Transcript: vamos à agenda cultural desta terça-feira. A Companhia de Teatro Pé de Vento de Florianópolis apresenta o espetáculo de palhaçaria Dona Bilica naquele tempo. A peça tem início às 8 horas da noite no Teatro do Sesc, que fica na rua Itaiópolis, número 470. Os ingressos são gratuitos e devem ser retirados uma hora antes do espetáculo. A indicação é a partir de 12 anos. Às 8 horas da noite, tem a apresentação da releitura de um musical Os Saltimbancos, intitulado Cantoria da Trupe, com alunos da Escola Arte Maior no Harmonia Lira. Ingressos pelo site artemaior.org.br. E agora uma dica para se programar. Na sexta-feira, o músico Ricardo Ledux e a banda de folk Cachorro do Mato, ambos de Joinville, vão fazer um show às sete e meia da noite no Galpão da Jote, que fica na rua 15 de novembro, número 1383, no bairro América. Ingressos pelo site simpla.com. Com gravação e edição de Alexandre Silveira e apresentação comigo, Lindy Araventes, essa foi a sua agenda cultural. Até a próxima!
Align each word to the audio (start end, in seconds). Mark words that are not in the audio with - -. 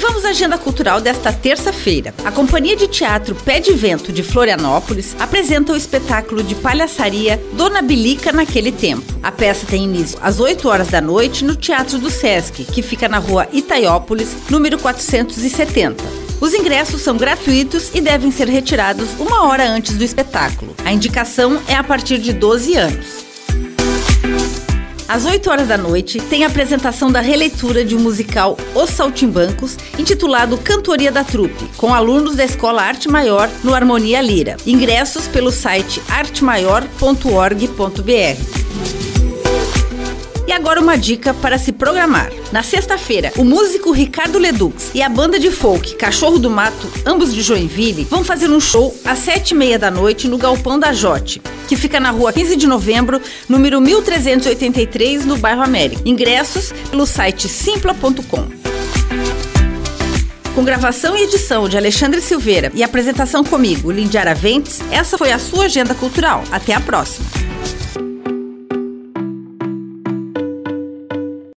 vamos 0.00 0.24
à 0.24 0.30
agenda 0.30 0.56
cultural 0.56 1.00
desta 1.00 1.30
terça-feira. 1.30 2.14
A 2.24 2.32
Companhia 2.32 2.74
de 2.74 2.88
Teatro 2.88 3.34
Pé 3.34 3.60
de 3.60 3.72
Vento 3.74 4.10
de 4.10 4.22
Florianópolis 4.22 5.14
apresenta 5.18 5.72
o 5.72 5.76
espetáculo 5.76 6.42
de 6.42 6.54
palhaçaria 6.54 7.40
Dona 7.52 7.82
Bilica 7.82 8.32
naquele 8.32 8.72
tempo. 8.72 9.04
A 9.22 9.30
peça 9.30 9.66
tem 9.66 9.84
início 9.84 10.18
às 10.22 10.40
8 10.40 10.66
horas 10.66 10.88
da 10.88 11.02
noite 11.02 11.44
no 11.44 11.54
Teatro 11.54 11.98
do 11.98 12.10
Sesc, 12.10 12.64
que 12.64 12.82
fica 12.82 13.08
na 13.08 13.18
rua 13.18 13.46
Itaiópolis, 13.52 14.34
número 14.48 14.78
470. 14.78 16.02
Os 16.40 16.54
ingressos 16.54 17.02
são 17.02 17.18
gratuitos 17.18 17.90
e 17.94 18.00
devem 18.00 18.30
ser 18.30 18.48
retirados 18.48 19.10
uma 19.18 19.44
hora 19.44 19.68
antes 19.68 19.98
do 19.98 20.02
espetáculo. 20.02 20.74
A 20.82 20.92
indicação 20.92 21.60
é 21.68 21.74
a 21.74 21.84
partir 21.84 22.16
de 22.16 22.32
12 22.32 22.74
anos. 22.74 23.06
Às 25.10 25.26
8 25.26 25.50
horas 25.50 25.66
da 25.66 25.76
noite, 25.76 26.20
tem 26.20 26.44
a 26.44 26.46
apresentação 26.46 27.10
da 27.10 27.20
releitura 27.20 27.84
de 27.84 27.96
um 27.96 27.98
musical 27.98 28.56
Os 28.76 28.90
Saltimbancos, 28.90 29.76
intitulado 29.98 30.56
Cantoria 30.56 31.10
da 31.10 31.24
Trupe, 31.24 31.68
com 31.76 31.92
alunos 31.92 32.36
da 32.36 32.44
Escola 32.44 32.82
Arte 32.82 33.08
Maior 33.08 33.50
no 33.64 33.74
Harmonia 33.74 34.22
Lira. 34.22 34.56
Ingressos 34.64 35.26
pelo 35.26 35.50
site 35.50 36.00
artemaior.org.br. 36.08 38.59
E 40.50 40.52
agora 40.52 40.80
uma 40.80 40.98
dica 40.98 41.32
para 41.32 41.58
se 41.58 41.70
programar. 41.70 42.28
Na 42.50 42.60
sexta-feira, 42.60 43.32
o 43.38 43.44
músico 43.44 43.92
Ricardo 43.92 44.36
Ledux 44.36 44.90
e 44.92 45.00
a 45.00 45.08
banda 45.08 45.38
de 45.38 45.48
folk 45.48 45.94
Cachorro 45.94 46.40
do 46.40 46.50
Mato, 46.50 46.90
ambos 47.06 47.32
de 47.32 47.40
Joinville, 47.40 48.02
vão 48.02 48.24
fazer 48.24 48.50
um 48.50 48.58
show 48.58 48.92
às 49.04 49.20
sete 49.20 49.52
e 49.52 49.54
meia 49.54 49.78
da 49.78 49.92
noite 49.92 50.26
no 50.26 50.36
Galpão 50.36 50.76
da 50.76 50.92
Jote, 50.92 51.40
que 51.68 51.76
fica 51.76 52.00
na 52.00 52.10
rua 52.10 52.32
15 52.32 52.56
de 52.56 52.66
novembro, 52.66 53.22
número 53.48 53.80
1383, 53.80 55.24
no 55.24 55.36
bairro 55.36 55.62
América. 55.62 56.02
Ingressos 56.04 56.72
pelo 56.90 57.06
site 57.06 57.48
simpla.com. 57.48 58.48
Com 60.52 60.64
gravação 60.64 61.16
e 61.16 61.22
edição 61.22 61.68
de 61.68 61.76
Alexandre 61.76 62.20
Silveira 62.20 62.72
e 62.74 62.82
apresentação 62.82 63.44
comigo, 63.44 63.92
Lindy 63.92 64.18
Araventes, 64.18 64.80
essa 64.90 65.16
foi 65.16 65.30
a 65.30 65.38
sua 65.38 65.66
agenda 65.66 65.94
cultural. 65.94 66.42
Até 66.50 66.74
a 66.74 66.80
próxima! 66.80 67.49